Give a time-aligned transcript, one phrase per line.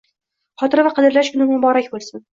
[0.61, 2.27] Xotira va qadrlash kuni muborak bo'lsin!